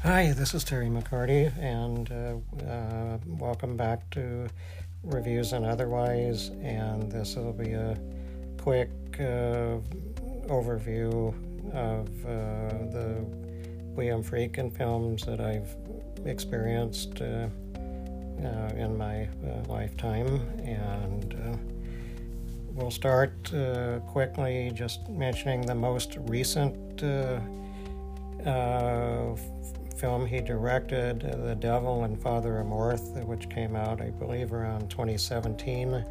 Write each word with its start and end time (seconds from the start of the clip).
Hi, 0.00 0.32
this 0.32 0.52
is 0.52 0.64
Terry 0.64 0.88
McCarty, 0.88 1.56
and 1.58 2.10
uh, 2.10 2.64
uh, 2.66 3.18
welcome 3.24 3.76
back 3.76 4.10
to 4.10 4.48
Reviews 5.04 5.52
and 5.52 5.64
Otherwise. 5.64 6.48
And 6.60 7.12
this 7.12 7.36
will 7.36 7.52
be 7.52 7.72
a 7.74 7.96
quick 8.60 8.90
uh, 9.20 9.78
overview 10.48 11.28
of 11.72 12.08
uh, 12.24 12.90
the 12.90 13.24
William 13.94 14.24
Friedkin 14.24 14.76
films 14.76 15.24
that 15.24 15.40
I've 15.40 15.76
experienced 16.26 17.20
uh, 17.20 17.46
uh, 17.76 18.74
in 18.74 18.96
my 18.96 19.28
lifetime. 19.68 20.40
And 20.64 21.60
we'll 22.72 22.90
start 22.90 23.52
quickly 24.08 24.72
just 24.74 25.08
mentioning 25.10 25.60
the 25.60 25.76
most 25.76 26.16
recent. 26.22 27.04
Uh, 28.44 29.36
film 30.02 30.26
he 30.26 30.40
directed, 30.40 31.20
The 31.20 31.54
Devil 31.54 32.02
and 32.02 32.20
Father 32.20 32.54
Amorth, 32.54 33.24
which 33.24 33.48
came 33.48 33.76
out, 33.76 34.00
I 34.00 34.10
believe, 34.10 34.52
around 34.52 34.90
2017. 34.90 36.04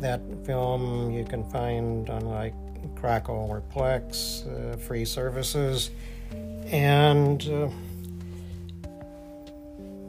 That 0.00 0.20
film 0.44 1.10
you 1.10 1.24
can 1.24 1.42
find 1.48 2.10
on 2.10 2.26
like 2.26 2.52
Crackle 2.94 3.46
or 3.48 3.62
Plex, 3.74 4.46
uh, 4.46 4.76
free 4.76 5.06
services. 5.06 5.92
And 6.66 7.42
uh, 7.48 7.68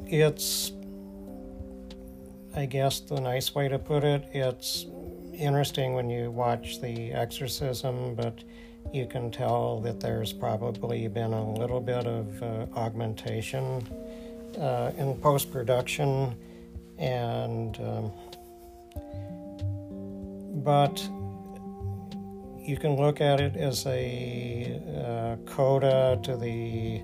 it's, 0.05 0.73
I 2.57 2.65
guess, 2.65 2.99
the 2.99 3.21
nice 3.21 3.55
way 3.55 3.69
to 3.69 3.79
put 3.79 4.03
it, 4.03 4.27
it's 4.33 4.85
interesting 5.33 5.93
when 5.93 6.09
you 6.09 6.29
watch 6.29 6.81
The 6.81 7.13
Exorcism, 7.13 8.15
but 8.15 8.43
you 8.93 9.07
can 9.07 9.31
tell 9.31 9.79
that 9.81 9.99
there's 9.99 10.31
probably 10.31 11.07
been 11.07 11.33
a 11.33 11.53
little 11.53 11.81
bit 11.81 12.05
of 12.05 12.43
uh, 12.43 12.67
augmentation 12.75 13.83
uh, 14.59 14.91
in 14.97 15.15
post 15.15 15.51
production, 15.51 16.35
and 16.99 17.79
um, 17.79 18.11
but 20.63 21.01
you 22.59 22.77
can 22.77 22.95
look 22.95 23.19
at 23.19 23.41
it 23.41 23.55
as 23.55 23.83
a 23.87 24.79
uh, 25.03 25.51
coda 25.51 26.19
to 26.21 26.37
the 26.37 27.01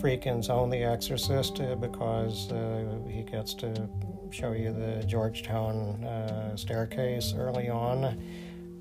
Friedkin's 0.00 0.48
own 0.48 0.70
The 0.70 0.82
Exorcist 0.82 1.60
uh, 1.60 1.74
because 1.74 2.50
uh, 2.50 2.84
he 3.06 3.22
gets 3.22 3.52
to 3.54 3.86
show 4.30 4.52
you 4.52 4.72
the 4.72 5.04
Georgetown 5.06 6.02
uh, 6.04 6.56
staircase 6.56 7.34
early 7.36 7.68
on 7.68 8.18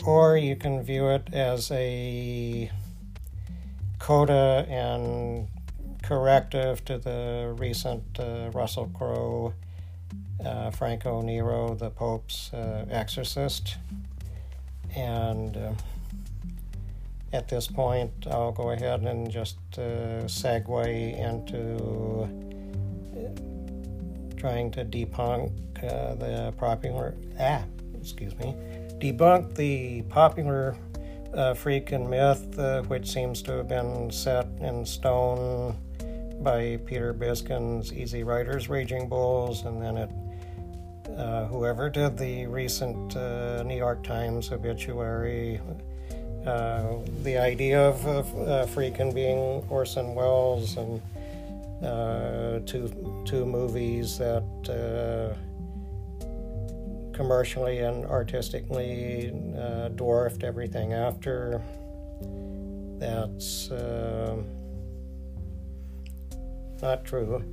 or 0.06 0.38
you 0.38 0.56
can 0.56 0.84
view 0.84 1.10
it 1.10 1.34
as 1.34 1.72
a 1.72 2.72
coda 4.00 4.66
and 4.70 5.48
corrective 6.02 6.84
to 6.86 6.98
the 6.98 7.54
recent 7.58 8.04
uh, 8.20 8.50
Russell 8.54 8.90
Crowe, 8.94 9.54
uh, 10.44 10.72
Franco 10.72 11.22
Nero, 11.22 11.76
the 11.76 11.90
Pope's 11.90 12.52
uh, 12.54 12.86
exorcist. 12.90 13.78
And 14.96 15.56
uh, 15.56 15.74
at 17.32 17.48
this 17.48 17.68
point, 17.68 18.12
I'll 18.32 18.52
go 18.52 18.72
ahead 18.72 19.02
and 19.02 19.30
just 19.30 19.58
uh, 19.74 20.26
segue 20.26 21.20
into 21.20 22.24
uh, 23.16 24.40
trying 24.40 24.72
to 24.72 24.86
debunk 24.86 25.52
the 25.80 26.54
popular, 26.58 27.16
ah, 27.40 27.64
excuse 28.02 28.36
me, 28.38 28.56
debunk 29.00 29.56
the 29.56 30.02
popular 30.04 30.76
uh, 31.34 31.54
Friedkin 31.54 32.10
myth, 32.10 32.58
uh, 32.60 32.82
which 32.84 33.10
seems 33.10 33.42
to 33.44 33.54
have 33.54 33.68
been 33.68 34.12
set 34.12 34.48
in 34.60 34.86
stone 34.86 35.78
by 36.42 36.80
Peter 36.86 37.14
Biskind's 37.14 37.94
Easy 37.94 38.24
Riders, 38.24 38.70
Raging 38.70 39.08
Bulls, 39.08 39.66
and 39.66 39.82
then 39.82 39.98
it, 39.98 40.10
uh, 41.18 41.46
whoever 41.46 41.90
did 41.90 42.18
the 42.18 42.48
recent 42.48 43.16
uh, 43.16 43.64
New 43.64 43.76
York 43.76 44.04
Times 44.04 44.52
obituary, 44.52 45.60
uh, 46.46 46.96
the 47.24 47.38
idea 47.38 47.82
of 47.82 48.06
uh, 48.06 48.66
Friedkin 48.68 49.14
being 49.14 49.64
Orson 49.70 50.16
Welles 50.16 50.78
and 50.78 51.02
two 52.66 53.24
two 53.26 53.46
movies 53.46 54.18
that 54.18 54.44
commercially 57.20 57.80
and 57.80 58.06
artistically 58.06 59.34
uh, 59.60 59.90
dwarfed 59.90 60.46
everything 60.46 60.94
after. 60.94 61.62
That's 62.98 63.70
uh, 63.70 64.38
not 66.82 67.04
true. 67.04 67.44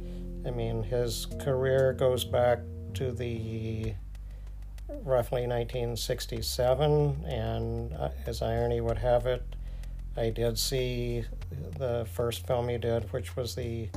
I 0.47 0.53
mean, 0.53 0.85
his 0.85 1.27
career 1.41 1.93
goes 1.95 2.25
back 2.25 2.61
to 2.95 3.11
the 3.11 3.93
roughly 5.03 5.49
1967, 5.49 7.25
and 7.27 7.93
uh, 7.95 8.11
as 8.25 8.43
irony 8.43 8.81
would 8.81 8.99
have 8.99 9.27
it, 9.27 9.43
I 10.17 10.31
did 10.31 10.61
see 10.61 11.25
the 11.77 12.07
first 12.13 12.47
film 12.47 12.69
he 12.69 12.79
did, 12.79 13.13
which 13.13 13.35
was 13.35 13.57
the 13.57 13.89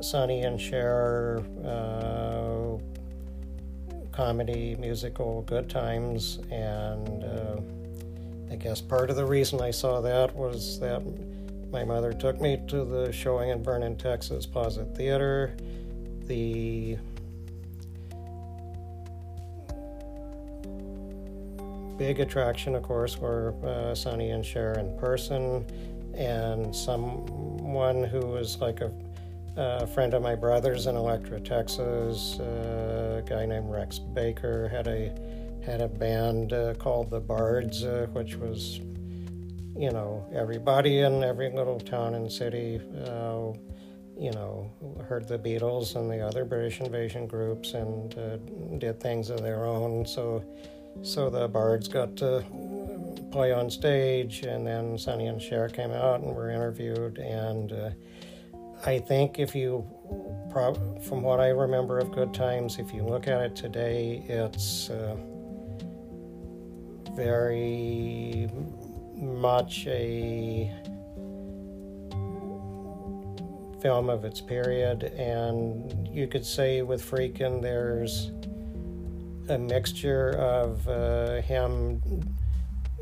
Sonny 0.00 0.44
and 0.44 0.58
Cher 0.58 1.42
uh, 1.62 2.59
comedy 4.12 4.76
musical 4.78 5.42
Good 5.42 5.68
Times, 5.68 6.40
and 6.50 7.24
uh, 7.24 7.60
I 8.50 8.56
guess 8.56 8.80
part 8.80 9.10
of 9.10 9.16
the 9.16 9.24
reason 9.24 9.60
I 9.60 9.70
saw 9.70 10.00
that 10.00 10.34
was 10.34 10.78
that 10.80 11.02
my 11.70 11.84
mother 11.84 12.12
took 12.12 12.40
me 12.40 12.60
to 12.68 12.84
the 12.84 13.12
showing 13.12 13.50
in 13.50 13.62
Vernon, 13.62 13.96
Texas 13.96 14.46
Plaza 14.46 14.84
Theater. 14.84 15.56
The 16.26 16.98
big 21.96 22.18
attraction, 22.18 22.74
of 22.74 22.82
course, 22.82 23.18
were 23.18 23.54
uh, 23.64 23.94
Sonny 23.94 24.30
and 24.30 24.44
Cher 24.44 24.78
in 24.78 24.98
person, 24.98 25.64
and 26.14 26.74
someone 26.74 28.02
who 28.02 28.20
was 28.20 28.58
like 28.58 28.80
a 28.80 28.90
a 29.60 29.86
friend 29.86 30.14
of 30.14 30.22
my 30.22 30.34
brother's 30.34 30.86
in 30.86 30.96
Electra, 30.96 31.38
Texas. 31.38 32.38
A 32.38 33.22
guy 33.28 33.44
named 33.44 33.70
Rex 33.70 33.98
Baker 33.98 34.68
had 34.68 34.86
a 34.86 35.12
had 35.64 35.82
a 35.82 35.88
band 35.88 36.54
uh, 36.54 36.72
called 36.74 37.10
the 37.10 37.20
Bards, 37.20 37.84
uh, 37.84 38.06
which 38.12 38.36
was, 38.36 38.78
you 39.76 39.90
know, 39.92 40.26
everybody 40.34 41.00
in 41.00 41.22
every 41.22 41.52
little 41.52 41.78
town 41.78 42.14
and 42.14 42.32
city, 42.32 42.80
uh, 43.04 43.52
you 44.18 44.32
know, 44.32 44.72
heard 45.06 45.28
the 45.28 45.38
Beatles 45.38 45.96
and 45.96 46.10
the 46.10 46.20
other 46.26 46.46
British 46.46 46.80
invasion 46.80 47.26
groups 47.26 47.74
and 47.74 48.16
uh, 48.16 48.38
did 48.78 48.98
things 49.00 49.28
of 49.28 49.42
their 49.42 49.66
own. 49.66 50.06
So, 50.06 50.42
so 51.02 51.28
the 51.28 51.46
Bards 51.46 51.86
got 51.86 52.16
to 52.16 52.42
play 53.30 53.52
on 53.52 53.68
stage, 53.68 54.42
and 54.42 54.66
then 54.66 54.96
Sonny 54.96 55.26
and 55.26 55.40
Cher 55.40 55.68
came 55.68 55.90
out 55.90 56.20
and 56.20 56.34
were 56.34 56.50
interviewed 56.50 57.18
and 57.18 57.72
uh, 57.72 57.90
I 58.86 58.98
think 58.98 59.38
if 59.38 59.54
you, 59.54 59.86
from 60.50 61.22
what 61.22 61.38
I 61.38 61.48
remember 61.48 61.98
of 61.98 62.12
Good 62.12 62.32
Times, 62.32 62.78
if 62.78 62.94
you 62.94 63.02
look 63.02 63.28
at 63.28 63.40
it 63.42 63.54
today, 63.54 64.24
it's 64.26 64.88
uh, 64.88 65.16
very 67.14 68.48
much 69.14 69.86
a 69.86 70.72
film 73.82 74.08
of 74.08 74.24
its 74.24 74.40
period, 74.40 75.04
and 75.04 76.08
you 76.08 76.26
could 76.26 76.46
say 76.46 76.80
with 76.80 77.02
Friedkin, 77.02 77.60
there's 77.60 78.30
a 79.50 79.58
mixture 79.58 80.30
of 80.30 80.88
uh, 80.88 81.42
him 81.42 82.00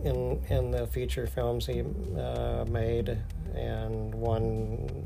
in 0.04 0.42
in 0.48 0.70
the 0.70 0.86
feature 0.86 1.26
films 1.26 1.66
he 1.66 1.82
uh, 2.16 2.64
made, 2.68 3.18
and 3.54 4.14
one 4.14 4.97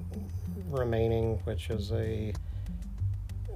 remaining, 0.73 1.39
which 1.45 1.71
is 1.71 1.93
a 1.93 2.33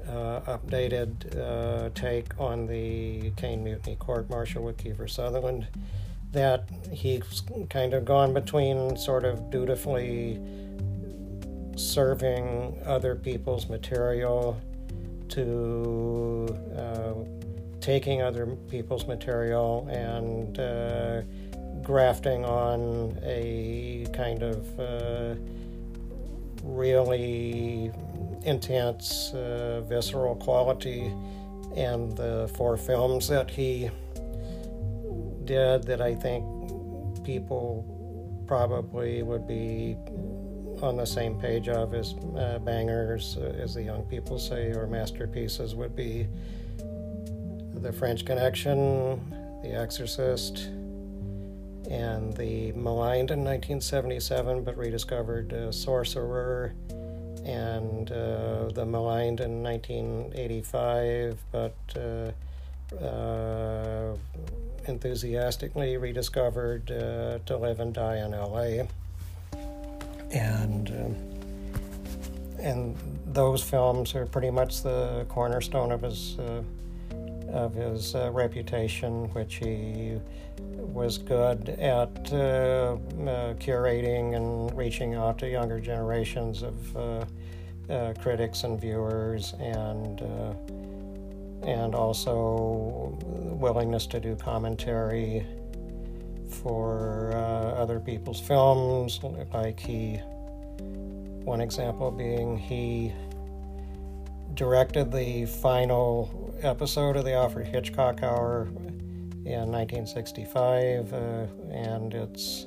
uh, 0.08 0.40
updated 0.42 1.36
uh, 1.36 1.90
take 1.94 2.38
on 2.38 2.66
the 2.66 3.30
Caine 3.36 3.64
Mutiny 3.64 3.96
court 3.96 4.30
martial 4.30 4.62
with 4.62 4.76
Kiefer 4.76 5.10
Sutherland. 5.10 5.66
That 6.32 6.68
he's 6.92 7.42
kind 7.70 7.94
of 7.94 8.04
gone 8.04 8.34
between 8.34 8.96
sort 8.96 9.24
of 9.24 9.50
dutifully 9.50 10.40
serving 11.76 12.80
other 12.84 13.14
people's 13.14 13.68
material 13.68 14.60
to 15.28 16.56
uh, 16.76 17.14
taking 17.80 18.22
other 18.22 18.46
people's 18.68 19.06
material 19.06 19.86
and 19.90 20.58
uh, 20.58 21.22
grafting 21.82 22.44
on 22.44 23.18
a 23.22 24.06
kind 24.12 24.42
of 24.42 24.80
uh, 24.80 25.34
really 26.66 27.92
intense, 28.44 29.32
uh, 29.34 29.82
visceral 29.86 30.34
quality. 30.36 31.12
And 31.76 32.16
the 32.16 32.50
four 32.56 32.76
films 32.76 33.28
that 33.28 33.50
he 33.50 33.90
did 35.44 35.84
that 35.84 36.00
I 36.00 36.14
think 36.14 36.44
people 37.24 37.84
probably 38.46 39.22
would 39.22 39.46
be 39.46 39.96
on 40.82 40.96
the 40.96 41.04
same 41.04 41.38
page 41.40 41.68
of 41.68 41.94
as 41.94 42.14
uh, 42.36 42.58
bangers, 42.60 43.36
uh, 43.38 43.54
as 43.58 43.74
the 43.74 43.82
young 43.82 44.02
people 44.04 44.38
say, 44.38 44.72
or 44.72 44.86
masterpieces 44.86 45.74
would 45.74 45.96
be 45.96 46.26
The 47.74 47.92
French 47.92 48.24
Connection, 48.24 49.20
The 49.62 49.74
Exorcist, 49.74 50.68
and 51.90 52.36
the 52.36 52.72
maligned 52.72 53.30
in 53.30 53.40
1977 53.40 54.64
but 54.64 54.76
rediscovered 54.76 55.52
uh, 55.52 55.72
Sorcerer, 55.72 56.74
and 57.44 58.10
uh, 58.10 58.68
the 58.74 58.84
maligned 58.84 59.40
in 59.40 59.62
1985 59.62 61.38
but 61.52 61.76
uh, 61.96 62.32
uh, 63.04 64.16
enthusiastically 64.86 65.96
rediscovered 65.96 66.90
uh, 66.90 67.38
To 67.46 67.56
Live 67.56 67.80
and 67.80 67.94
Die 67.94 68.16
in 68.16 68.32
LA. 68.32 68.86
And 70.32 70.88
um, 70.90 71.16
and 72.58 72.96
those 73.26 73.62
films 73.62 74.14
are 74.14 74.26
pretty 74.26 74.50
much 74.50 74.82
the 74.82 75.24
cornerstone 75.28 75.92
of 75.92 76.02
his 76.02 76.38
uh, 76.38 76.62
of 77.48 77.74
his 77.74 78.14
reputation, 78.14 79.32
which 79.34 79.56
he 79.56 80.18
was 80.96 81.18
good 81.18 81.68
at 81.68 82.32
uh, 82.32 82.96
uh, 82.96 82.96
curating 83.60 84.34
and 84.34 84.74
reaching 84.74 85.14
out 85.14 85.38
to 85.38 85.46
younger 85.46 85.78
generations 85.78 86.62
of 86.62 86.96
uh, 86.96 87.24
uh, 87.92 88.14
critics 88.14 88.64
and 88.64 88.80
viewers, 88.80 89.52
and 89.60 90.22
and 91.62 91.94
also 91.94 93.18
willingness 93.60 94.06
to 94.06 94.18
do 94.18 94.34
commentary 94.36 95.46
for 96.48 97.34
other 97.76 98.00
people's 98.00 98.40
films, 98.40 99.20
like 99.52 99.78
he. 99.78 100.18
One 101.44 101.60
example 101.60 102.10
being 102.10 102.58
he 102.58 103.12
directed 104.54 105.12
the 105.12 105.46
final 105.46 106.56
episode 106.62 107.16
of 107.16 107.24
the 107.24 107.34
Alfred 107.34 107.68
Hitchcock 107.68 108.24
Hour 108.24 108.66
in 109.46 109.70
1965, 109.70 111.12
uh, 111.12 111.16
and 111.70 112.14
it's 112.14 112.66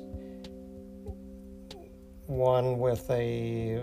one 2.26 2.78
with 2.78 3.08
a 3.10 3.80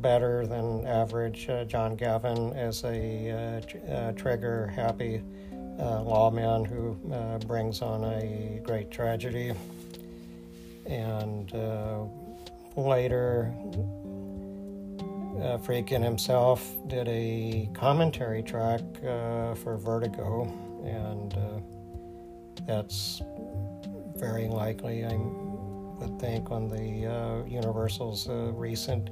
better 0.00 0.46
than 0.46 0.86
average 0.86 1.48
uh, 1.48 1.64
John 1.64 1.96
Gavin 1.96 2.52
as 2.54 2.84
a 2.84 3.30
uh, 3.30 3.60
tr- 3.60 3.78
uh, 3.88 4.12
trigger 4.12 4.68
happy 4.68 5.22
uh, 5.78 6.02
lawman 6.02 6.64
who 6.64 6.94
brings 7.46 7.82
on 7.82 8.04
a 8.04 8.60
great 8.64 8.90
tragedy. 8.90 9.52
And 10.86 11.52
later, 12.76 13.52
uh, 15.40 15.56
Friedkin 15.58 16.02
himself 16.02 16.74
did 16.86 17.08
a 17.08 17.68
commentary 17.72 18.42
track 18.42 18.82
uh, 19.02 19.54
for 19.54 19.76
Vertigo, 19.78 20.44
and 20.84 21.34
uh, 21.34 21.79
that's 22.66 23.22
very 24.16 24.48
likely, 24.48 25.04
I 25.04 25.16
would 25.16 26.18
think, 26.20 26.50
on 26.50 26.68
the 26.68 27.06
uh, 27.06 27.44
Universal's 27.46 28.28
uh, 28.28 28.52
recent 28.54 29.10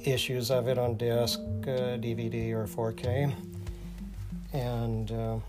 issues 0.00 0.50
of 0.50 0.68
it 0.68 0.78
on 0.78 0.96
disc, 0.96 1.40
DVD, 1.40 2.52
uh, 2.52 2.58
or 2.58 2.92
4K. 2.92 3.34
And 4.52 5.42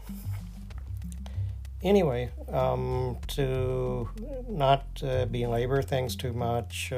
anyway, 1.84 2.30
um, 2.52 3.18
to 3.28 4.10
not 4.48 4.86
belabor 5.32 5.82
things 5.82 6.16
too 6.16 6.34
much, 6.34 6.92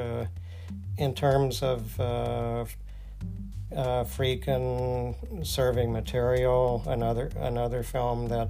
in 0.98 1.14
terms 1.14 1.62
of 1.62 2.00
uh, 2.00 2.64
Friedkin 4.04 5.14
Serving 5.46 5.92
Material, 5.92 6.82
another 6.86 7.30
another 7.38 7.82
film 7.82 8.28
that 8.28 8.48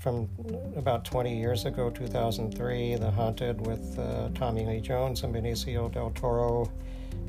from 0.00 0.28
about 0.76 1.04
20 1.04 1.36
years 1.36 1.66
ago, 1.66 1.90
2003, 1.90 2.96
The 2.96 3.10
Haunted 3.10 3.64
with 3.66 3.98
uh, 3.98 4.30
Tommy 4.34 4.64
Lee 4.66 4.80
Jones 4.80 5.22
and 5.22 5.34
Benicio 5.34 5.92
del 5.92 6.10
Toro. 6.10 6.70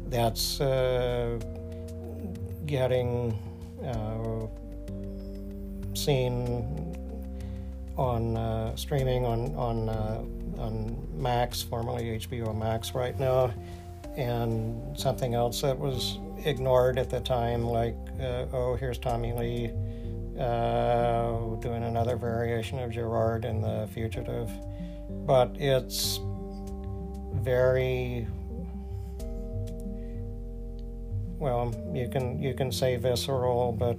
That's 0.07 0.59
uh, 0.61 1.37
getting 2.65 3.37
uh, 3.85 4.47
seen 5.93 6.95
on 7.97 8.37
uh, 8.37 8.75
streaming 8.75 9.25
on 9.25 9.53
on 9.55 9.89
uh, 9.89 10.23
on 10.57 11.07
Max, 11.13 11.61
formerly 11.61 12.17
HBO 12.19 12.57
Max, 12.57 12.95
right 12.95 13.19
now 13.19 13.53
and 14.17 14.97
something 14.97 15.33
else 15.33 15.61
that 15.61 15.77
was 15.77 16.19
ignored 16.43 16.99
at 16.99 17.09
the 17.09 17.19
time, 17.21 17.63
like, 17.63 17.95
uh, 18.19 18.45
oh, 18.53 18.75
here's 18.75 18.97
Tommy 18.97 19.31
Lee 19.33 19.71
uh, 20.41 21.55
doing 21.61 21.83
another 21.83 22.15
variation 22.15 22.79
of 22.79 22.91
Gerard 22.91 23.45
in 23.45 23.61
The 23.61 23.87
Fugitive. 23.93 24.49
But 25.09 25.55
it's 25.59 26.19
very 27.33 28.27
well 31.39 31.73
you 31.93 32.07
can 32.07 32.39
you 32.39 32.53
can 32.53 32.71
say 32.71 32.97
visceral 32.97 33.71
but 33.71 33.97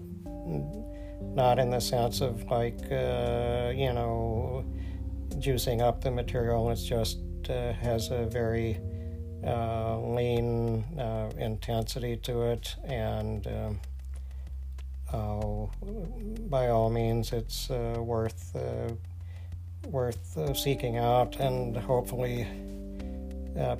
not 1.34 1.58
in 1.58 1.70
the 1.70 1.80
sense 1.80 2.20
of 2.20 2.44
like 2.44 2.78
uh, 2.92 3.72
you 3.74 3.92
know 3.92 4.64
juicing 5.38 5.80
up 5.80 6.02
the 6.02 6.10
material 6.10 6.70
it's 6.70 6.84
just 6.84 7.18
uh, 7.50 7.72
has 7.72 8.10
a 8.10 8.26
very 8.26 8.78
uh, 9.44 9.98
lean 9.98 10.84
uh, 10.98 11.28
intensity 11.36 12.16
to 12.16 12.42
it, 12.42 12.76
and 12.84 13.46
um, 13.48 13.80
by 15.12 16.68
all 16.68 16.90
means, 16.90 17.32
it's 17.32 17.70
uh, 17.70 17.96
worth 17.98 18.54
uh, 18.56 18.92
worth 19.88 20.36
uh, 20.38 20.54
seeking 20.54 20.98
out, 20.98 21.36
and 21.36 21.76
hopefully, 21.76 22.46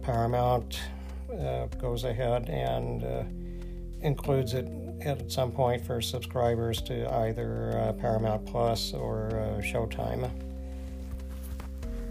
Paramount 0.02 0.80
goes 1.78 2.04
ahead 2.04 2.48
and 2.48 3.02
includes 4.02 4.54
it 4.54 4.68
at 5.00 5.30
some 5.32 5.50
point 5.50 5.84
for 5.84 6.00
subscribers 6.00 6.82
to 6.82 7.10
either 7.14 7.94
Paramount 7.98 8.44
Plus 8.46 8.92
or 8.92 9.30
Showtime. 9.62 10.30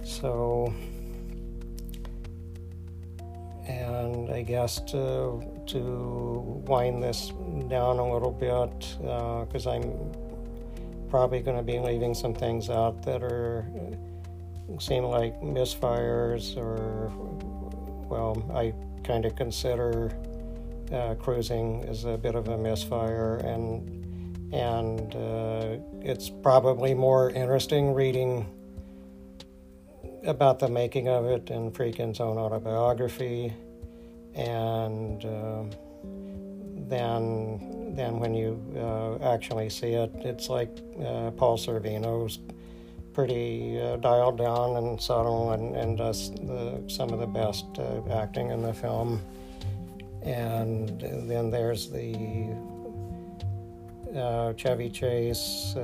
So 0.04 0.74
and 3.68 4.30
I 4.32 4.42
guess 4.42 4.80
to 4.92 5.61
to 5.72 6.64
wind 6.68 7.04
this 7.04 7.32
down 7.68 8.00
a 8.00 8.14
little 8.14 8.32
bit 8.32 8.80
because 9.48 9.68
uh, 9.68 9.72
I'm 9.72 10.12
probably 11.10 11.42
going 11.42 11.58
to 11.58 11.64
be 11.64 11.80
leaving 11.80 12.14
some 12.14 12.34
things 12.34 12.70
out 12.70 13.04
that 13.04 13.24
are 13.24 13.66
seem 14.80 15.04
like 15.04 15.40
misfires 15.42 16.56
or 16.56 17.12
well 18.10 18.42
I 18.54 18.74
kind 19.04 19.26
of 19.26 19.36
consider 19.36 20.12
uh, 20.92 21.16
cruising 21.16 21.84
as 21.88 22.06
a 22.06 22.18
bit 22.18 22.36
of 22.36 22.48
a 22.48 22.58
misfire 22.58 23.38
and 23.38 24.02
and 24.54 25.16
uh, 25.16 25.78
it's 26.02 26.30
probably 26.30 26.94
more 26.94 27.30
interesting 27.30 27.94
reading 27.94 28.46
about 30.26 30.60
the 30.60 30.68
making 30.68 31.08
of 31.08 31.26
it 31.26 31.50
in 31.50 31.72
Friedkin's 31.72 32.20
own 32.20 32.38
autobiography, 32.38 33.54
and 34.36 35.26
uh, 35.26 35.64
then 36.88 37.94
then 37.96 38.20
when 38.20 38.34
you 38.34 38.60
uh, 38.78 39.18
actually 39.34 39.70
see 39.70 39.94
it, 39.94 40.12
it's 40.16 40.50
like 40.50 40.70
uh, 41.00 41.32
Paul 41.32 41.58
Sorvino's 41.58 42.40
pretty 43.14 43.80
uh, 43.82 43.98
dialed 43.98 44.38
down 44.38 44.78
and 44.78 45.02
subtle, 45.02 45.52
and, 45.52 45.76
and 45.76 45.98
does 45.98 46.32
the, 46.32 46.82
some 46.88 47.10
of 47.10 47.20
the 47.20 47.28
best 47.28 47.66
uh, 47.78 48.02
acting 48.14 48.52
in 48.52 48.62
the 48.62 48.74
film. 48.74 49.22
And 50.24 51.02
then 51.02 51.50
there's 51.50 51.90
the 51.90 52.56
uh, 54.16 54.54
Chevy 54.54 54.90
Chase. 54.90 55.76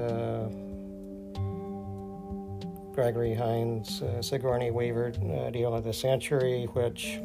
Gregory 2.93 3.35
Hines 3.35 4.01
Sigourney 4.21 4.71
Weaver 4.71 5.11
deal 5.51 5.75
of 5.75 5.83
the 5.83 5.93
century, 5.93 6.65
which 6.73 7.19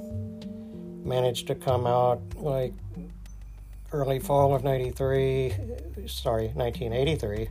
managed 1.05 1.47
to 1.49 1.55
come 1.55 1.87
out 1.87 2.21
like 2.37 2.73
early 3.93 4.19
fall 4.19 4.55
of 4.55 4.65
93, 4.65 5.55
sorry, 6.07 6.49
1983. 6.55 7.49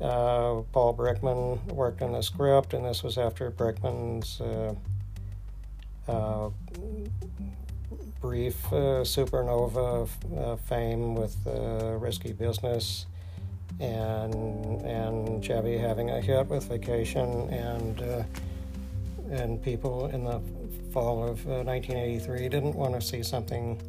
Uh, 0.00 0.62
Paul 0.72 0.94
Brickman 0.96 1.64
worked 1.72 2.02
on 2.02 2.12
the 2.12 2.22
script, 2.22 2.74
and 2.74 2.84
this 2.84 3.02
was 3.02 3.18
after 3.18 3.50
Brickman's 3.50 4.40
uh, 4.40 4.74
uh, 6.10 6.50
brief 8.20 8.66
uh, 8.72 9.02
supernova 9.02 10.08
uh, 10.36 10.56
fame 10.56 11.14
with 11.14 11.36
Risky 12.00 12.32
Business 12.32 13.06
and 13.80 14.82
and 14.82 15.44
Chevy 15.44 15.76
having 15.76 16.10
a 16.10 16.20
hit 16.20 16.46
with 16.46 16.64
Vacation 16.64 17.48
and 17.50 18.00
uh, 18.00 18.22
and 19.30 19.62
people 19.62 20.06
in 20.06 20.24
the 20.24 20.40
fall 20.92 21.22
of 21.24 21.44
uh, 21.46 21.62
1983 21.64 22.48
didn't 22.48 22.74
want 22.74 22.94
to 22.94 23.00
see 23.00 23.22
something 23.22 23.80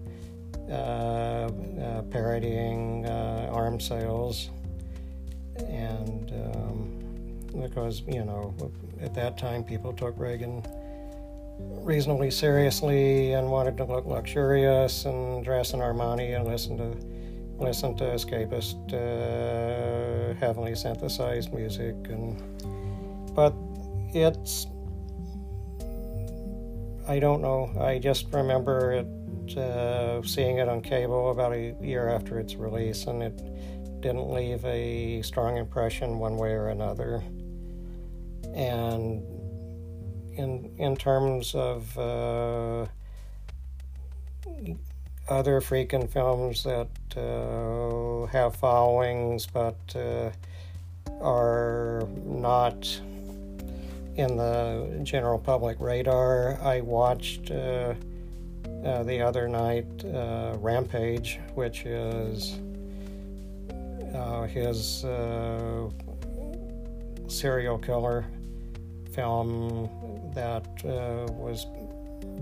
uh, 0.70 0.74
uh, 0.74 2.02
parodying 2.04 3.06
uh, 3.06 3.50
arms 3.52 3.86
sales, 3.86 4.50
and 5.68 6.32
um, 6.32 7.62
because 7.62 8.02
you 8.08 8.24
know 8.24 8.56
at 9.02 9.14
that 9.14 9.38
time 9.38 9.64
people 9.64 9.92
took 9.92 10.18
Reagan 10.18 10.64
reasonably 11.60 12.32
seriously 12.32 13.34
and 13.34 13.52
wanted 13.52 13.76
to 13.78 13.84
look 13.84 14.06
luxurious 14.06 15.06
and 15.06 15.44
dress 15.44 15.74
in 15.74 15.82
Armani 15.82 16.36
and 16.36 16.48
listen 16.48 16.78
to 16.78 17.64
listen 17.64 17.96
to 17.96 18.06
escapist, 18.06 18.78
uh, 18.94 20.34
heavily 20.40 20.76
synthesized 20.76 21.54
music, 21.54 21.96
and 22.10 22.42
but 23.36 23.54
it's 24.14 24.68
I 27.08 27.20
don't 27.20 27.42
know. 27.42 27.72
I 27.80 28.00
just 28.00 28.28
remember 28.32 28.94
it 28.94 29.58
uh, 29.58 30.22
seeing 30.24 30.60
it 30.60 30.70
on 30.70 30.82
cable 30.82 31.32
about 31.32 31.52
a 31.52 31.76
year 31.82 32.08
after 32.08 32.40
its 32.40 32.56
release, 32.56 33.06
and 33.06 33.22
it 33.22 33.38
didn't 34.02 34.30
leave 34.30 34.64
a 34.66 35.22
strong 35.22 35.58
impression 35.58 36.20
one 36.20 36.38
way 36.38 36.52
or 36.52 36.70
another. 36.70 37.22
And 38.56 39.22
in 40.38 40.74
in 40.78 40.96
terms 40.96 41.56
of 41.56 41.98
uh, 41.98 42.86
other 45.28 45.62
Friedkin 45.62 46.10
films 46.10 46.64
that 46.64 46.90
uh, 47.18 48.28
have 48.28 48.56
followings 48.56 49.46
but 49.46 49.78
uh, 49.96 50.32
are 51.22 52.08
not 52.26 53.02
in 54.16 54.38
the 54.38 55.00
general 55.04 55.40
public 55.40 55.80
radar. 55.80 56.60
I 56.62 56.82
watched 56.82 57.52
uh, 57.52 57.94
uh 58.86 59.04
the 59.04 59.22
other 59.22 59.48
night 59.48 59.88
uh, 60.06 60.56
Rampage, 60.60 61.40
which 61.56 61.86
is 61.86 62.60
uh, 64.14 64.44
his 64.44 65.06
serial 67.28 67.78
killer 67.78 68.26
film 69.12 69.90
that 70.36 70.68
was 70.84 71.66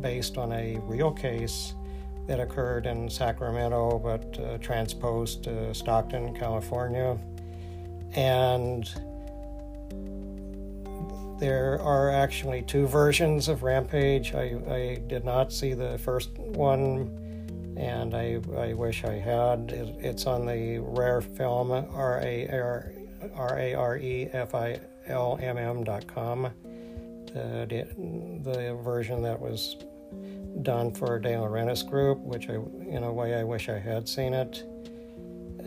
based 0.02 0.38
on 0.38 0.52
a 0.52 0.78
real 0.84 1.12
case 1.12 1.74
that 2.28 2.40
occurred 2.40 2.86
in 2.86 3.10
Sacramento 3.10 4.00
but 4.00 4.40
uh, 4.40 4.58
transposed 4.60 5.44
to 5.44 5.74
Stockton, 5.74 6.34
California. 6.34 7.18
And 8.16 8.90
there 11.42 11.82
are 11.82 12.12
actually 12.12 12.62
two 12.62 12.86
versions 12.86 13.48
of 13.48 13.64
Rampage. 13.64 14.36
I, 14.36 14.62
I 14.70 15.02
did 15.08 15.26
not 15.26 15.52
see 15.52 15.74
the 15.74 15.98
first 15.98 16.30
one, 16.38 17.10
and 17.76 18.14
I, 18.14 18.40
I 18.56 18.74
wish 18.74 19.04
I 19.04 19.14
had. 19.14 19.72
It, 19.72 19.96
it's 20.06 20.28
on 20.28 20.46
the 20.46 20.78
Rare 20.78 21.20
Film, 21.20 21.72
R 21.72 22.22
A 22.24 22.48
R 22.48 22.94
R 23.36 23.58
A 23.58 23.74
R 23.74 23.98
E 23.98 24.30
F 24.32 24.54
I 24.54 24.80
L 25.08 25.40
M 25.42 25.58
M 25.58 25.84
dot 25.84 26.06
com. 26.06 26.52
The, 27.34 27.88
the 28.44 28.78
version 28.84 29.24
that 29.24 29.40
was 29.40 29.78
done 30.62 30.92
for 30.94 31.18
De 31.18 31.30
Laurentiis 31.30 31.90
Group, 31.90 32.20
which 32.20 32.50
I, 32.50 32.56
in 32.88 33.04
a 33.04 33.12
way, 33.12 33.34
I 33.34 33.44
wish 33.44 33.68
I 33.68 33.80
had 33.80 34.08
seen 34.08 34.36
it. 34.36 34.64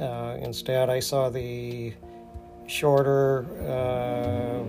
Uh, 0.00 0.36
instead, 0.40 0.88
I 0.88 1.00
saw 1.00 1.30
the 1.30 1.94
shorter, 2.68 3.46
uh, 3.60 4.62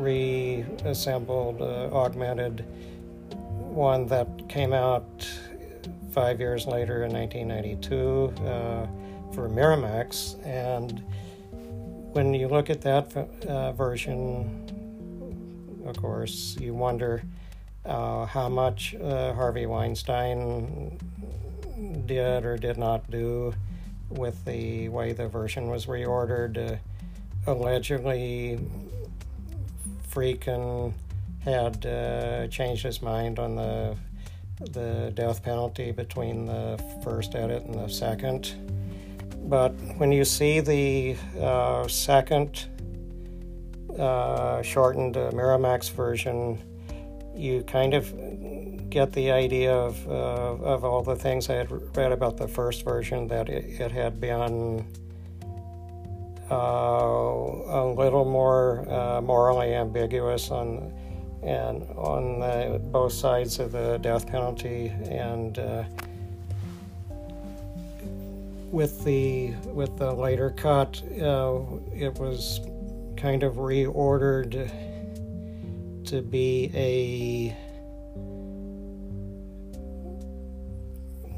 reassembled, 0.00 1.60
uh, 1.60 1.90
augmented 1.92 2.64
one 3.70 4.06
that 4.06 4.48
came 4.48 4.72
out 4.72 5.28
five 6.12 6.40
years 6.40 6.66
later 6.66 7.04
in 7.04 7.12
1992 7.12 8.34
uh, 8.44 8.86
for 9.32 9.48
Miramax. 9.48 10.44
And 10.44 11.02
when 12.12 12.34
you 12.34 12.48
look 12.48 12.70
at 12.70 12.80
that 12.82 13.16
uh, 13.46 13.72
version, 13.72 14.66
of 15.86 15.96
course, 15.96 16.56
you 16.60 16.74
wonder 16.74 17.22
uh, 17.84 18.26
how 18.26 18.48
much 18.48 18.94
uh, 18.96 19.32
Harvey 19.34 19.66
Weinstein 19.66 20.98
did 22.06 22.44
or 22.44 22.56
did 22.56 22.76
not 22.76 23.08
do 23.10 23.54
with 24.10 24.44
the 24.44 24.88
way 24.88 25.12
the 25.12 25.28
version 25.28 25.70
was 25.70 25.86
reordered. 25.86 26.72
Uh, 26.72 26.76
allegedly, 27.46 28.58
Friedkin 30.10 30.92
had 31.40 31.86
uh, 31.86 32.48
changed 32.48 32.82
his 32.82 33.00
mind 33.00 33.38
on 33.38 33.56
the 33.56 33.96
the 34.72 35.10
death 35.14 35.42
penalty 35.42 35.90
between 35.90 36.44
the 36.44 36.78
first 37.02 37.34
edit 37.34 37.62
and 37.64 37.74
the 37.74 37.88
second. 37.88 38.54
But 39.48 39.70
when 39.96 40.12
you 40.12 40.24
see 40.24 40.60
the 40.60 41.16
uh, 41.40 41.88
second 41.88 42.66
uh, 43.98 44.62
shortened 44.62 45.14
Miramax 45.14 45.90
version, 45.90 46.62
you 47.34 47.62
kind 47.62 47.94
of 47.94 48.12
get 48.90 49.12
the 49.12 49.30
idea 49.30 49.72
of, 49.72 50.06
uh, 50.08 50.10
of 50.10 50.84
all 50.84 51.02
the 51.02 51.16
things 51.16 51.48
I 51.48 51.54
had 51.54 51.96
read 51.96 52.12
about 52.12 52.36
the 52.36 52.48
first 52.48 52.84
version 52.84 53.28
that 53.28 53.48
it, 53.48 53.80
it 53.80 53.92
had 53.92 54.20
been 54.20 54.40
uh, 54.40 54.82
a 56.50 57.94
little 57.96 58.24
more 58.24 58.88
uh, 58.90 59.20
morally 59.20 59.74
ambiguous 59.74 60.50
on 60.50 60.92
and 61.42 61.82
on 61.96 62.40
the, 62.40 62.78
both 62.78 63.12
sides 63.12 63.58
of 63.58 63.72
the 63.72 63.98
death 63.98 64.26
penalty 64.26 64.88
and 65.08 65.58
uh, 65.58 65.84
with 68.70 69.02
the 69.04 69.52
with 69.66 69.96
the 69.96 70.12
later 70.12 70.50
cut 70.50 71.02
uh, 71.22 71.60
it 71.94 72.14
was 72.18 72.60
kind 73.16 73.42
of 73.42 73.54
reordered 73.54 74.70
to 76.04 76.22
be 76.22 76.70
a 76.74 77.56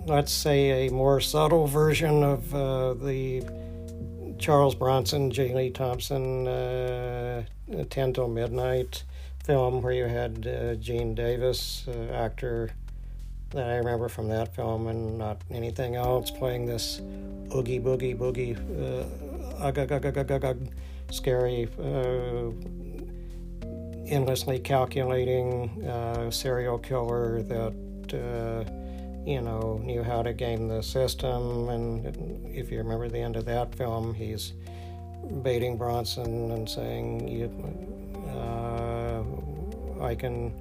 let's 0.06 0.32
say 0.32 0.86
a 0.86 0.90
more 0.90 1.20
subtle 1.20 1.66
version 1.66 2.22
of 2.24 2.54
uh, 2.54 2.94
the 2.94 3.42
Charles 4.42 4.74
Bronson, 4.74 5.30
J. 5.30 5.54
Lee 5.54 5.70
Thompson, 5.70 6.48
uh, 6.48 7.44
10 7.88 8.12
Till 8.12 8.26
Midnight 8.26 9.04
film 9.44 9.82
where 9.82 9.92
you 9.92 10.06
had 10.06 10.44
uh, 10.48 10.74
Gene 10.74 11.14
Davis, 11.14 11.86
uh, 11.86 12.12
actor 12.12 12.72
that 13.50 13.68
I 13.68 13.76
remember 13.76 14.08
from 14.08 14.28
that 14.30 14.52
film 14.52 14.88
and 14.88 15.16
not 15.16 15.40
anything 15.52 15.94
else, 15.94 16.32
playing 16.32 16.66
this 16.66 17.00
oogie 17.54 17.78
boogie 17.78 18.18
boogie, 18.18 18.58
uh, 19.62 20.54
scary 21.12 21.68
uh, 21.78 22.50
endlessly 24.08 24.58
calculating 24.58 25.84
uh, 25.84 26.32
serial 26.32 26.78
killer 26.78 27.42
that 27.42 27.74
uh, 28.12 28.81
you 29.24 29.40
know 29.40 29.80
knew 29.82 30.02
how 30.02 30.22
to 30.22 30.32
game 30.32 30.68
the 30.68 30.82
system. 30.82 31.68
And 31.68 32.46
if 32.46 32.70
you 32.70 32.78
remember 32.78 33.08
the 33.08 33.18
end 33.18 33.36
of 33.36 33.44
that 33.46 33.74
film, 33.74 34.14
he's 34.14 34.52
baiting 35.42 35.76
Bronson 35.76 36.50
and 36.50 36.68
saying, 36.68 37.28
"You, 37.28 37.50
uh, 38.36 39.22
I 40.04 40.14
can, 40.14 40.52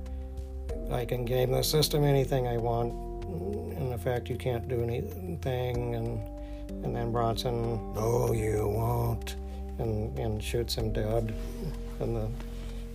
I 0.91 1.05
can 1.05 1.25
game 1.25 1.51
the 1.51 1.63
system 1.63 2.03
anything 2.03 2.47
I 2.47 2.57
want. 2.57 2.93
In 3.77 3.93
effect, 3.93 4.29
you 4.29 4.37
can't 4.37 4.67
do 4.67 4.81
anything." 4.81 5.95
And 5.95 6.19
and 6.85 6.95
then 6.95 7.11
Bronson, 7.11 7.93
"No, 7.95 8.31
you 8.33 8.67
won't," 8.67 9.35
and 9.79 10.17
and 10.19 10.43
shoots 10.43 10.75
him 10.75 10.93
dead. 10.93 11.33
And 11.99 12.15
the 12.15 12.27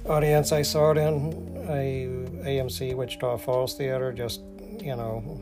audience 0.09 0.53
I 0.53 0.63
saw 0.63 0.93
it 0.93 0.99
in 0.99 1.65
a 1.69 2.07
AMC 2.49 2.95
Wichita 2.95 3.39
Falls 3.39 3.75
Theater 3.75 4.13
just, 4.13 4.41
you 4.81 4.95
know, 4.95 5.41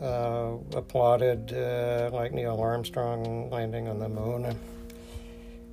uh, 0.00 0.56
applauded 0.74 1.52
uh, 1.52 2.10
like 2.12 2.32
Neil 2.32 2.60
Armstrong 2.60 3.50
landing 3.50 3.88
on 3.88 3.98
the 3.98 4.08
moon. 4.08 4.58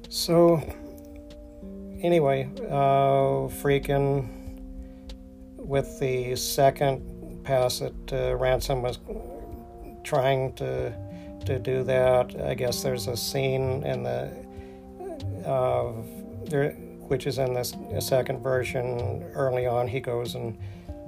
So, 0.09 0.61
anyway, 2.01 2.49
uh, 2.69 3.49
Friedkin 3.61 4.29
with 5.57 5.99
the 5.99 6.35
second 6.35 7.43
pass 7.43 7.81
at 7.81 7.93
uh, 8.11 8.35
Rampage 8.35 8.69
was 8.69 8.99
trying 10.03 10.53
to 10.53 10.93
to 11.45 11.59
do 11.59 11.83
that. 11.83 12.39
I 12.41 12.53
guess 12.53 12.83
there's 12.83 13.07
a 13.07 13.17
scene 13.17 13.83
in 13.83 14.03
the 14.03 14.31
uh, 15.45 15.91
there 16.45 16.71
which 17.07 17.27
is 17.27 17.37
in 17.37 17.53
this 17.53 17.73
second 17.99 18.39
version. 18.41 19.23
Early 19.33 19.67
on, 19.67 19.87
he 19.87 19.99
goes 19.99 20.35
and 20.35 20.57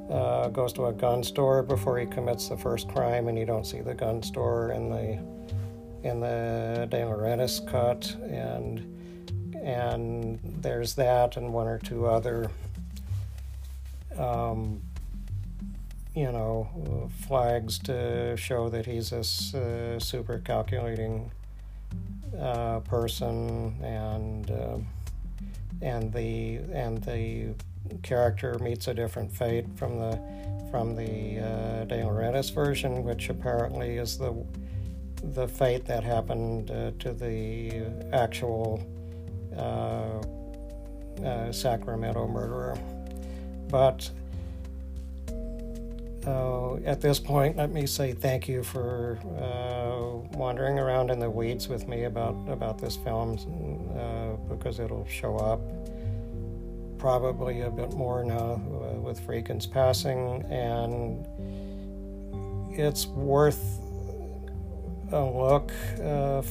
uh, 0.09 0.49
goes 0.49 0.73
to 0.73 0.85
a 0.85 0.93
gun 0.93 1.23
store 1.23 1.63
before 1.63 1.97
he 1.97 2.05
commits 2.05 2.49
the 2.49 2.57
first 2.57 2.87
crime, 2.87 3.27
and 3.27 3.37
you 3.37 3.45
don't 3.45 3.65
see 3.65 3.81
the 3.81 3.93
gun 3.93 4.21
store 4.21 4.71
in 4.71 4.89
the 4.89 5.19
in 6.07 6.19
the 6.19 6.87
De 6.89 6.97
Laurentiis 7.01 7.65
cut. 7.69 8.15
And 8.23 8.91
and 9.61 10.39
there's 10.61 10.93
that 10.95 11.37
and 11.37 11.51
one 11.51 11.67
or 11.67 11.79
two 11.79 12.05
other 12.05 12.51
um, 14.17 14.79
you 16.13 16.31
know 16.31 17.09
flags 17.27 17.79
to 17.79 18.37
show 18.37 18.69
that 18.69 18.85
he's 18.85 19.09
this 19.09 19.53
uh, 19.55 19.99
super 19.99 20.39
calculating 20.39 21.31
uh, 22.39 22.79
person 22.81 23.75
and 23.83 24.51
uh, 24.51 24.77
and 25.81 26.13
the 26.13 26.57
and 26.71 27.03
the 27.03 27.53
character 28.03 28.57
meets 28.59 28.87
a 28.87 28.93
different 28.93 29.31
fate 29.31 29.65
from 29.75 29.99
the 29.99 30.19
from 30.71 30.95
the 30.95 31.39
uh, 31.39 31.85
De 31.85 32.01
Laurentiis 32.01 32.53
version, 32.53 33.03
which 33.03 33.29
apparently 33.29 33.97
is 33.97 34.17
the 34.17 34.35
the 35.33 35.47
fate 35.47 35.85
that 35.85 36.03
happened 36.03 36.69
uh, 36.69 36.91
to 36.99 37.13
the 37.13 37.83
actual 38.13 38.83
uh, 39.57 40.21
uh 41.25 41.51
Sacramento 41.51 42.27
murderer. 42.27 42.77
But 43.69 44.09
uh, 46.27 46.75
at 46.85 47.01
this 47.01 47.19
point, 47.19 47.57
let 47.57 47.71
me 47.71 47.85
say 47.85 48.13
thank 48.13 48.47
you 48.47 48.63
for 48.63 49.17
uh, 49.39 50.37
wandering 50.37 50.79
around 50.79 51.09
in 51.09 51.19
the 51.19 51.29
weeds 51.29 51.67
with 51.67 51.87
me 51.87 52.03
about 52.03 52.35
about 52.49 52.77
this 52.79 52.95
film 52.97 53.37
because 54.49 54.79
it'll 54.79 55.07
show 55.07 55.37
up 55.37 55.61
probably 57.05 57.61
a 57.61 57.69
bit 57.69 57.93
more 57.93 58.25
now 58.25 58.53
uh, 58.55 58.99
with 58.99 59.19
Friedkin's 59.19 59.67
passing, 59.67 60.43
and 60.49 61.23
it's 62.75 63.05
worth 63.05 63.79
a 65.11 65.23
look. 65.23 65.71
Uh, 65.99 66.41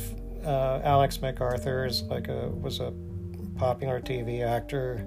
uh, 0.47 0.81
Alex 0.85 1.19
McArthur 1.19 1.89
is 1.89 2.03
like 2.03 2.29
a 2.29 2.51
was 2.51 2.79
a 2.79 2.93
popular 3.57 4.01
TV 4.01 4.47
actor 4.47 4.99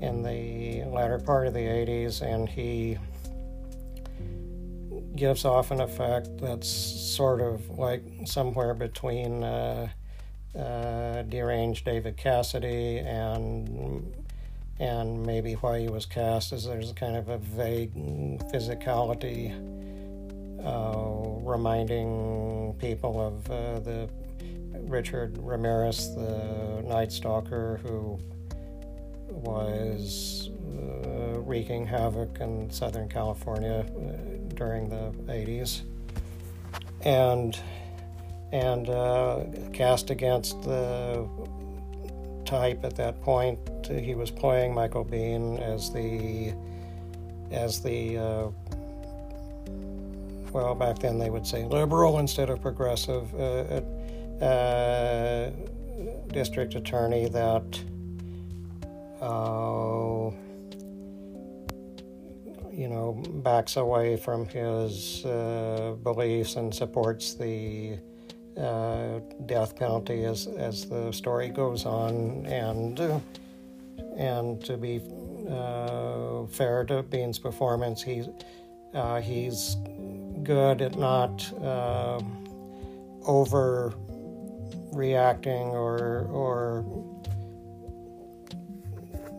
in 0.00 0.22
the 0.22 0.84
latter 0.84 1.18
part 1.18 1.48
of 1.48 1.52
the 1.52 1.66
80s, 1.66 2.22
and 2.22 2.48
he 2.48 2.96
gives 5.16 5.44
off 5.44 5.72
an 5.72 5.80
effect 5.80 6.28
that's 6.38 6.68
sort 6.68 7.40
of 7.40 7.68
like 7.70 8.04
somewhere 8.24 8.74
between 8.74 9.42
uh, 9.42 9.88
uh, 10.56 11.22
deranged 11.22 11.84
David 11.84 12.16
Cassidy 12.16 12.98
and 12.98 14.14
and 14.80 15.24
maybe 15.26 15.52
why 15.54 15.78
he 15.78 15.88
was 15.88 16.06
cast 16.06 16.52
is 16.54 16.64
there's 16.64 16.90
kind 16.94 17.14
of 17.14 17.28
a 17.28 17.36
vague 17.38 17.94
physicality 18.50 19.52
uh, 20.64 21.46
reminding 21.46 22.74
people 22.78 23.20
of 23.20 23.50
uh, 23.50 23.78
the 23.80 24.08
Richard 24.80 25.36
Ramirez, 25.38 26.14
the 26.14 26.82
Night 26.86 27.12
Stalker, 27.12 27.78
who 27.82 28.18
was 29.28 30.48
uh, 30.78 31.38
wreaking 31.40 31.86
havoc 31.86 32.40
in 32.40 32.70
Southern 32.70 33.08
California 33.08 33.84
uh, 33.86 34.54
during 34.54 34.88
the 34.88 35.12
80s. 35.30 35.82
And 37.02 37.58
and 38.52 38.88
uh, 38.88 39.44
cast 39.72 40.10
against 40.10 40.60
the 40.62 41.28
type 42.50 42.84
at 42.84 42.96
that 42.96 43.20
point. 43.22 43.58
He 43.86 44.16
was 44.16 44.30
playing 44.30 44.74
Michael 44.74 45.04
Biehn 45.04 45.60
as 45.60 45.92
the 45.92 46.52
as 47.52 47.80
the 47.80 48.18
uh, 48.18 48.48
well 50.52 50.74
back 50.74 50.98
then 50.98 51.18
they 51.18 51.30
would 51.30 51.46
say 51.46 51.64
liberal 51.64 52.18
instead 52.18 52.50
of 52.50 52.60
progressive 52.60 53.32
uh, 53.34 54.44
uh, 54.44 55.50
district 56.32 56.74
attorney 56.74 57.28
that 57.28 57.80
uh, 59.20 60.30
you 62.72 62.88
know 62.88 63.22
backs 63.44 63.76
away 63.76 64.16
from 64.16 64.46
his 64.46 65.24
uh, 65.24 65.94
beliefs 66.02 66.56
and 66.56 66.74
supports 66.74 67.34
the 67.34 67.96
uh, 68.56 69.20
death 69.46 69.76
penalty 69.76 70.24
as 70.24 70.46
as 70.46 70.86
the 70.88 71.12
story 71.12 71.48
goes 71.48 71.86
on, 71.86 72.44
and 72.46 73.00
uh, 73.00 73.20
and 74.16 74.62
to 74.64 74.76
be 74.76 75.00
uh, 75.48 76.46
fair 76.46 76.84
to 76.84 77.02
Biehn's 77.02 77.38
performance, 77.38 78.02
he's 78.02 78.28
uh, 78.94 79.20
he's 79.20 79.76
good 80.42 80.82
at 80.82 80.96
not 80.96 81.52
over 83.26 83.94
reacting 84.92 85.68
or 85.68 86.26
or 86.30 86.84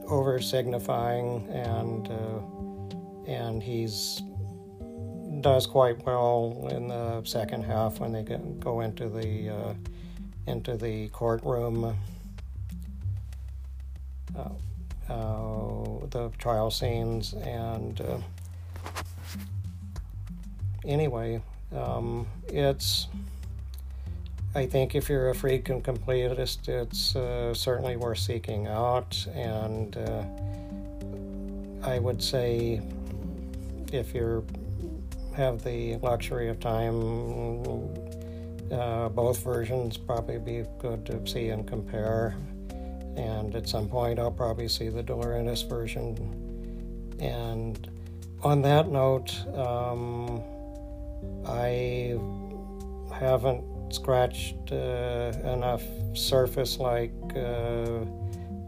over 0.07 0.39
signifying 0.39 1.47
and 1.49 2.09
and 3.27 3.61
he's 3.61 4.21
does 5.39 5.65
quite 5.65 6.03
well 6.05 6.67
in 6.71 6.89
the 6.89 7.23
second 7.23 7.63
half 7.63 7.99
when 7.99 8.11
they 8.11 8.23
go 8.59 8.81
into 8.81 9.07
the 9.07 9.49
uh, 9.49 9.73
into 10.47 10.75
the 10.75 11.07
courtroom. 11.09 11.95
Uh, 14.35 14.49
uh, 15.09 16.07
the 16.09 16.31
trial 16.37 16.71
scenes 16.71 17.33
and 17.33 18.01
uh, 18.01 18.17
anyway, 20.85 21.41
um, 21.75 22.27
it's. 22.47 23.07
I 24.53 24.65
think 24.65 24.95
if 24.95 25.07
you're 25.07 25.29
a 25.29 25.33
Friedkin 25.33 25.81
completist, 25.81 26.67
it's 26.67 27.15
uh, 27.15 27.53
certainly 27.53 27.95
worth 27.95 28.17
seeking 28.17 28.67
out, 28.67 29.25
and 29.33 29.95
uh, 29.95 30.23
I 31.87 31.99
would 31.99 32.21
say 32.21 32.81
if 33.93 34.13
you're 34.13 34.43
have 35.35 35.63
the 35.63 35.97
luxury 35.97 36.49
of 36.49 36.59
time, 36.59 37.93
uh, 38.71 39.09
both 39.09 39.43
versions 39.43 39.97
probably 39.97 40.39
be 40.39 40.65
good 40.79 41.05
to 41.05 41.25
see 41.27 41.49
and 41.49 41.67
compare. 41.67 42.35
And 43.17 43.55
at 43.55 43.67
some 43.67 43.89
point, 43.89 44.19
I'll 44.19 44.31
probably 44.31 44.67
see 44.67 44.89
the 44.89 45.03
Laurentiis 45.03 45.67
version. 45.67 46.15
And 47.19 47.89
on 48.43 48.61
that 48.61 48.89
note, 48.89 49.35
um, 49.55 50.41
I 51.45 52.17
haven't 53.13 53.63
scratched 53.93 54.71
uh, 54.71 55.33
enough 55.43 55.83
surface 56.13 56.79
like 56.79 57.13
uh, 57.35 58.05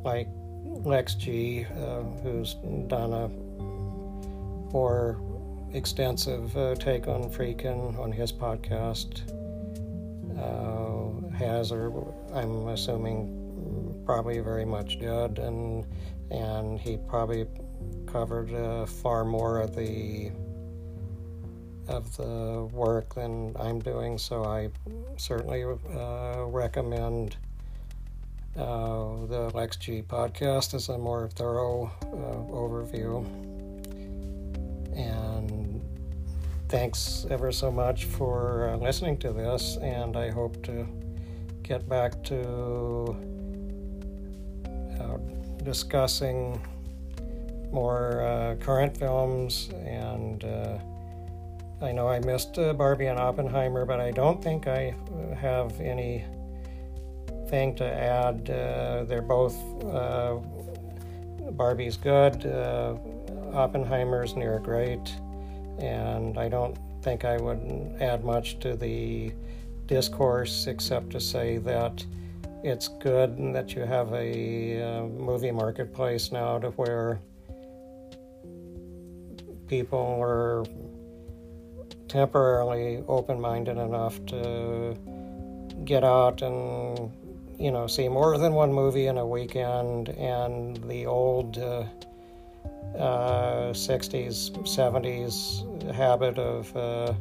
like 0.04 0.28
Lex 0.64 1.16
G, 1.16 1.66
uh, 1.66 2.02
who's 2.22 2.56
done 2.88 3.14
a 3.14 3.30
more 4.74 5.18
extensive 5.74 6.56
uh, 6.56 6.76
take 6.76 7.08
on 7.08 7.30
Friedkin 7.30 7.98
on 8.00 8.12
his 8.12 8.32
podcast. 8.32 9.22
Uh, 10.38 11.36
has, 11.36 11.72
or 11.72 12.14
I'm 12.34 12.68
assuming, 12.68 14.02
probably 14.06 14.40
very 14.40 14.66
much 14.66 15.00
did, 15.00 15.40
and 15.40 15.86
and 16.32 16.80
he 16.80 16.98
probably 16.98 17.46
covered 18.08 18.54
uh, 18.54 18.86
far 18.86 19.24
more 19.24 19.62
of 19.62 19.76
the 19.76 20.32
of 21.88 22.16
the 22.18 22.70
work 22.72 23.16
than 23.16 23.56
I'm 23.60 23.80
doing. 23.80 24.18
So 24.18 24.44
I 24.46 24.70
certainly 25.18 25.64
uh, 25.64 26.46
recommend. 26.46 27.38
Uh, 28.56 29.26
the 29.26 29.50
Lex 29.56 29.78
G 29.78 30.04
podcast 30.04 30.76
as 30.76 30.90
a 30.90 30.96
more 30.96 31.28
thorough 31.28 31.92
uh, 32.04 32.54
overview. 32.54 33.26
And 34.96 35.33
thanks 36.74 37.28
ever 37.30 37.52
so 37.52 37.70
much 37.70 38.06
for 38.06 38.68
uh, 38.70 38.78
listening 38.78 39.16
to 39.16 39.32
this, 39.32 39.78
and 39.78 40.18
I 40.18 40.32
hope 40.32 40.64
to 40.64 40.88
get 41.62 41.88
back 41.88 42.24
to 42.24 43.16
uh, 45.00 45.18
discussing 45.64 46.60
more 47.72 48.24
uh, 48.24 48.56
current 48.56 48.98
films. 48.98 49.70
And 49.86 50.44
uh, 50.44 50.80
I 51.80 51.92
know 51.92 52.08
I 52.08 52.18
missed 52.22 52.58
uh, 52.58 52.74
Barbie 52.74 53.06
and 53.06 53.20
Oppenheimer, 53.20 53.86
but 53.86 54.00
I 54.00 54.10
don't 54.10 54.44
think 54.44 54.66
I 54.66 54.96
have 55.40 55.80
any 55.80 56.26
thing 57.50 57.76
to 57.76 57.86
add. 57.86 58.48
They're 58.48 59.22
both 59.22 59.56
Barbie's 61.56 61.98
good. 61.98 62.48
Oppenheimer's 63.54 64.36
near 64.36 64.58
great, 64.58 65.16
and 65.80 66.38
I 66.38 66.50
don't 66.50 66.78
think 67.02 67.26
I 67.26 67.38
would 67.38 67.98
add 68.00 68.24
much 68.24 68.60
to 68.60 68.76
the 68.76 69.32
discourse 69.88 70.68
except 70.68 71.10
to 71.12 71.20
say 71.20 71.58
that 71.58 72.06
it's 72.64 72.88
good 72.88 73.38
that 73.54 73.76
you 73.76 73.82
have 73.82 74.14
a 74.14 74.82
uh, 74.82 75.04
movie 75.04 75.52
marketplace 75.52 76.32
now 76.32 76.60
to 76.60 76.70
where 76.72 77.20
people 79.68 80.18
are 80.22 80.64
temporarily 82.08 83.04
open 83.08 83.42
minded 83.42 83.78
enough 83.78 84.26
to 84.28 84.96
get 85.84 86.04
out 86.04 86.42
and 86.42 87.12
you 87.60 87.72
know, 87.72 87.88
see 87.88 88.10
more 88.10 88.38
than 88.38 88.54
one 88.54 88.74
movie 88.74 89.08
in 89.08 89.18
a 89.18 89.26
weekend, 89.26 90.10
and 90.10 90.78
the 90.90 91.06
old 91.06 91.58
uh, 91.58 91.84
uh, 92.98 93.72
60s, 93.74 94.52
70s 94.64 95.94
habit 95.94 96.38
of 96.38 96.76
uh, 96.76 97.14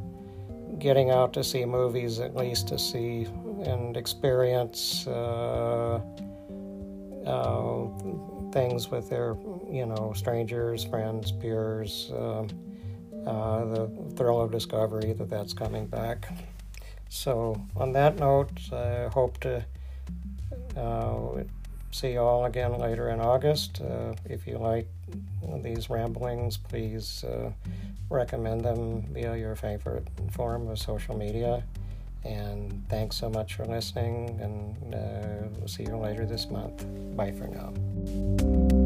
getting 0.79 1.11
out 1.11 1.33
to 1.33 1.45
see 1.45 1.65
movies, 1.65 2.21
at 2.21 2.37
least 2.37 2.69
to 2.69 2.79
see 2.79 3.27
and 3.65 3.97
experience 3.97 5.07
uh, 5.07 6.01
uh, 7.27 7.87
things 8.53 8.91
with 8.91 9.09
their, 9.09 9.37
you 9.71 9.87
know, 9.87 10.13
strangers, 10.15 10.85
friends, 10.85 11.33
peers. 11.33 12.11
Um, 12.15 12.49
uh, 13.27 13.65
the 13.67 13.91
thrill 14.17 14.41
of 14.41 14.51
discovery 14.51 15.13
that 15.13 15.31
that's 15.31 15.53
coming 15.53 15.87
back. 15.87 16.29
So, 17.09 17.61
on 17.77 17.93
that 17.93 18.19
note, 18.19 18.51
I 18.73 19.09
hope 19.13 19.39
to 19.41 19.65
uh, 20.77 21.45
see 21.93 22.13
you 22.13 22.21
all 22.21 22.47
again 22.47 22.77
later 22.79 23.11
in 23.11 23.21
August. 23.21 23.81
Uh, 23.81 24.15
if 24.25 24.47
you 24.47 24.59
like 24.59 24.89
these 25.63 25.89
ramblings, 25.89 26.57
please 26.57 27.25
uh, 27.25 27.53
recommend 28.11 28.65
them 28.65 29.03
via 29.13 29.37
your 29.37 29.55
favorite 29.55 30.09
form 30.33 30.69
of 30.69 30.79
social 30.79 31.17
media. 31.17 31.63
And 32.25 32.85
thanks 32.89 33.17
so 33.17 33.29
much 33.29 33.55
for 33.55 33.65
listening, 33.65 34.39
and 34.41 34.95
uh, 34.95 35.49
we'll 35.59 35.69
see 35.69 35.83
you 35.83 35.97
later 35.97 36.25
this 36.25 36.49
month. 36.49 36.85
Bye 37.17 37.33
for 37.33 37.49
now. 37.49 38.82